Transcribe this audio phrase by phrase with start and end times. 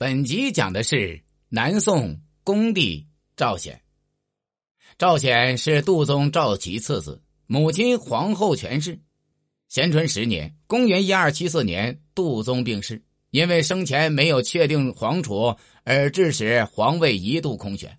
[0.00, 1.20] 本集讲的是
[1.50, 3.06] 南宋恭帝
[3.36, 3.82] 赵显。
[4.96, 8.98] 赵显是杜宗赵佶次子，母亲皇后权氏。
[9.68, 15.54] 咸淳十年（公元一二七四年），杜宗病逝，因为生前没有确定皇储，
[15.84, 17.98] 而致使皇位一度空悬。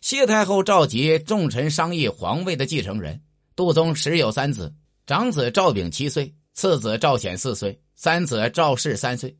[0.00, 3.22] 谢太后召集众臣商议皇位的继承人。
[3.54, 4.74] 杜宗时有三子，
[5.06, 9.38] 长子赵昺七岁，次子赵显四岁，三子赵氏三岁。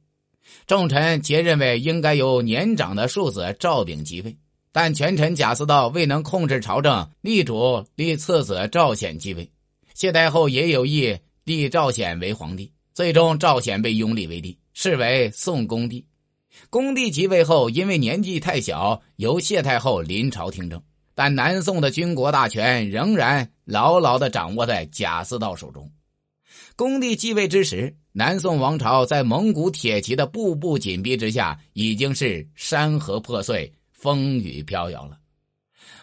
[0.67, 4.37] 众臣皆认为应该由年长的庶子赵昺即位，
[4.71, 9.51] 但权臣贾似道未能控制朝政，立主立次子赵显继位。
[9.95, 16.05] 谢太后也有意立赵显为皇帝，最终赵显被拥立为帝，是为宋恭帝。
[16.69, 20.83] 恭帝即位后，因为年纪太小，由谢太后临朝听政，
[21.15, 25.91] 但南宋的军国大权仍然牢牢的掌握在贾似道手中。
[26.77, 27.97] 恭帝继位之时。
[28.19, 35.17] 南宋王朝在蒙古铁骑的步步紧逼之下，已经是山河破碎、风雨飘摇了。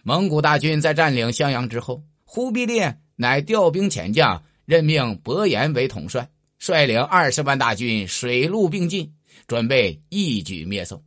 [0.01, 6.25] 蒙古大军在占领襄阳之后，忽必烈乃调兵遣将，任命伯颜为统帅，
[6.57, 9.13] 率领二十万大军水陆并进，
[9.45, 11.03] 准备一举灭宋。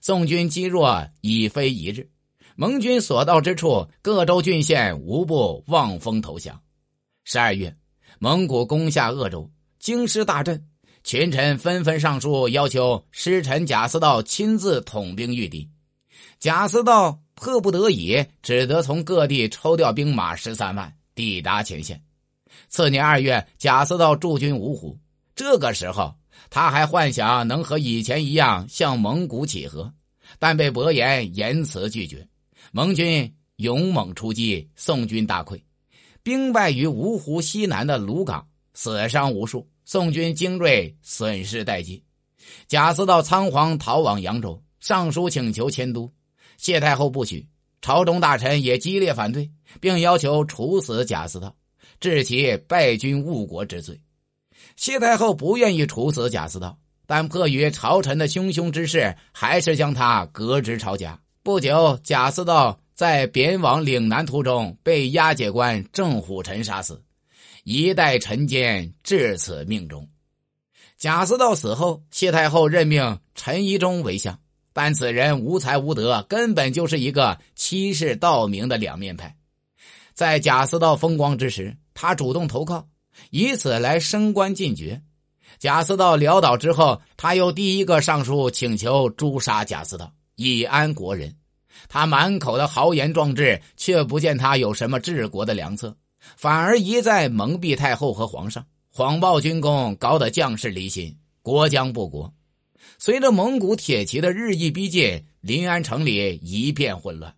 [0.00, 2.10] 宋军积弱已非一日，
[2.56, 6.60] 蒙军所到之处，各州郡县无不望风投降。
[7.22, 7.72] 十二月，
[8.18, 9.48] 蒙古攻下鄂州。
[9.80, 10.62] 京师大震，
[11.04, 15.66] 群臣纷纷上书要求师臣贾似道亲自统兵御敌。
[16.38, 21.98] 贾似道迫不得已，只得从各地抽调兵马十三万，抵达前线。
[22.68, 24.98] 次年二月，贾似道驻军芜湖。
[25.34, 26.14] 这个时候，
[26.50, 29.90] 他还幻想能和以前一样向蒙古乞和，
[30.38, 32.28] 但被伯颜严词拒绝。
[32.70, 35.58] 蒙军勇猛出击，宋军大溃，
[36.22, 38.46] 兵败于芜湖西南的鲁港。
[38.74, 42.02] 死伤无数，宋军精锐损失殆尽。
[42.66, 46.10] 贾似道仓皇逃往扬州，上书请求迁都，
[46.56, 47.46] 谢太后不许。
[47.82, 51.54] 朝中大臣也激烈反对，并要求处死贾似道，
[51.98, 54.00] 治其败军误国之罪。
[54.76, 61.18] 谢太后不愿意处死贾似道，但迫于朝臣的汹汹之势，还是将他革职朝家。
[61.42, 67.02] 不久，贾似道在贬往岭南途中被押解官郑虎臣杀死。
[67.64, 70.08] 一代臣奸至此命终。
[70.96, 74.38] 贾似道死后，谢太后任命陈宜中为相，
[74.72, 79.36] 但此人无才无德，根本就是一个欺世盗名的两面派。
[80.12, 82.86] 在贾似道风光之时，他主动投靠，
[83.30, 85.00] 以此来升官进爵。
[85.58, 91.34] 贾似道潦倒之后，他又第一个上书请求诛杀贾似道，以安国人。
[91.88, 95.96] 他满口的豪言壮志，却不见他有什么治国的良策。
[96.36, 102.32] 反而一再蒙蔽太后和皇上，谎报军功，搞得将士离心，国将不国。
[102.98, 107.34] 随着蒙古铁骑的日益逼近，临安城里一片混乱，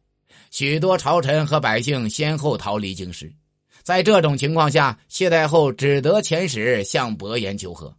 [0.51, 3.33] 许多朝臣和百姓先后逃离京师。
[3.83, 7.95] 在这种情况下，谢太后只得遣使向伯颜求和，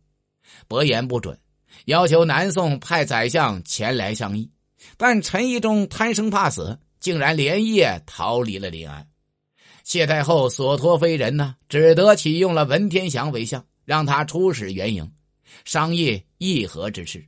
[0.67, 1.38] 伯颜不准，
[1.85, 4.49] 要求南宋派宰相前来商议。
[4.97, 9.05] 但陈宜中贪生怕死，竟然连夜逃离了临安。
[9.83, 15.11] 谢太后所托非人呢，只得启用了文天祥为相，让他出使元营，
[15.66, 17.23] 商议议和之事。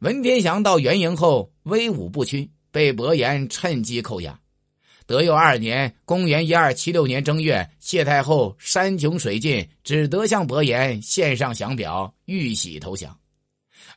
[0.00, 4.38] 文天祥到元营后，威武不屈，被伯颜趁机扣押。
[5.06, 13.16] 德佑二年（公元一二七六年）正月，谢太后山穷水尽，只得向伯颜献上降表，玉玺投降。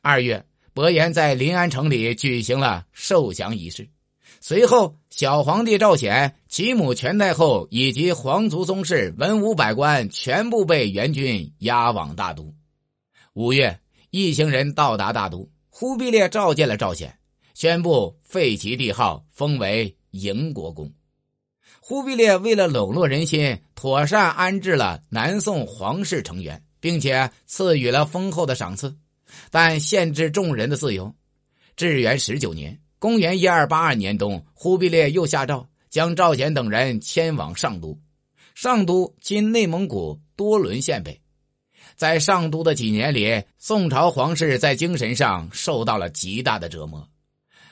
[0.01, 3.89] 二月，伯颜在临安城里举行了受降仪式。
[4.41, 12.53] 随后，小皇帝赵显、其母全太后以及皇族宗室、文武百官全部被元军押往大都。
[13.33, 13.79] 五月，
[14.11, 17.19] 一行人到达大都，忽必烈召见了赵显，
[17.53, 20.91] 宣布废其帝号，封为迎国公。
[21.81, 28.95] 忽必烈为了笼络人心，妥善安置了南宋皇室成员，并且赐予了丰厚的赏赐，
[29.51, 31.13] 但限制众人的自由。
[31.75, 32.79] 至元十九年。
[32.99, 37.97] 公元一二八二年冬，忽必烈又下诏将赵显等人迁往上都。
[38.53, 41.19] 上都今内蒙古多伦县北。
[41.95, 47.07] 在上都的几年里，宋朝皇室在精神上受到了极大的折磨。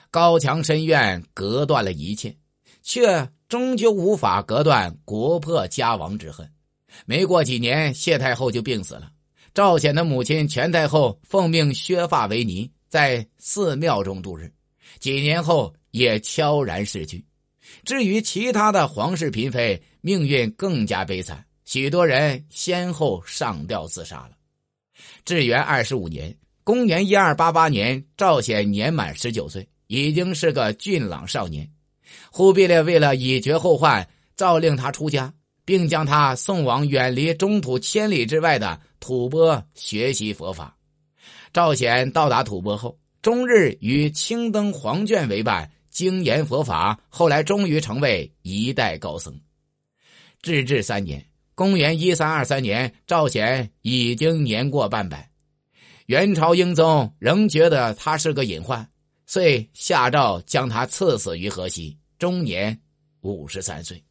[0.10, 2.34] 高墙深院隔断了一切，
[2.82, 6.50] 却终究无法隔断国破家亡之恨。
[7.06, 9.12] 没过几年，谢太后就病死了。
[9.54, 14.50] 赵显的母亲全太后奉命削发为尼，在寺庙中度日。
[15.00, 17.24] 几年后也悄然逝去。
[17.84, 24.32] 至于其他的皇室嫔妃，命运更加悲惨，许多人先后上吊自杀了。
[25.26, 31.70] 至元二十五年（公元一二八八年，赵显年满十九岁，已经是个俊朗少年。
[32.32, 35.34] 忽必烈为了以绝后患，诏令他出家，
[35.66, 40.76] 并将他送往远离中土千里之外的吐蕃学习佛法。
[41.52, 42.98] 赵显到达吐蕃后，
[43.28, 46.98] 终日与青灯黄卷为伴，精研佛法。
[47.10, 49.38] 后来终于成为一代高僧。
[50.42, 55.30] 至治三年（公元一三二三年），赵显已经年过半百。
[56.06, 58.90] 元朝英宗仍觉得他是个隐患，
[59.26, 62.80] 遂下诏将他赐死于河西，终年
[63.20, 64.02] 五十三岁。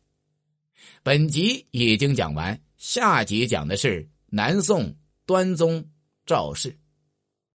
[1.03, 5.83] 本集已经讲完，下集讲的是南宋端宗
[6.27, 6.77] 赵氏。